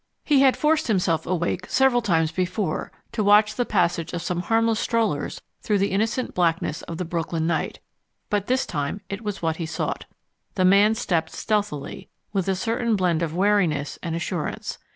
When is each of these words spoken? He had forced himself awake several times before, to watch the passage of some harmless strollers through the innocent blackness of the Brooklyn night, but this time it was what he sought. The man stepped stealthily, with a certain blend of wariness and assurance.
He 0.23 0.41
had 0.41 0.57
forced 0.57 0.87
himself 0.87 1.27
awake 1.27 1.69
several 1.69 2.01
times 2.01 2.31
before, 2.31 2.91
to 3.11 3.23
watch 3.23 3.53
the 3.53 3.67
passage 3.67 4.13
of 4.13 4.23
some 4.23 4.39
harmless 4.39 4.79
strollers 4.79 5.43
through 5.61 5.77
the 5.77 5.91
innocent 5.91 6.33
blackness 6.33 6.81
of 6.81 6.97
the 6.97 7.05
Brooklyn 7.05 7.45
night, 7.45 7.79
but 8.27 8.47
this 8.47 8.65
time 8.65 9.01
it 9.09 9.21
was 9.21 9.43
what 9.43 9.57
he 9.57 9.67
sought. 9.67 10.05
The 10.55 10.65
man 10.65 10.95
stepped 10.95 11.29
stealthily, 11.33 12.09
with 12.33 12.47
a 12.47 12.55
certain 12.55 12.95
blend 12.95 13.21
of 13.21 13.35
wariness 13.35 13.99
and 14.01 14.15
assurance. 14.15 14.79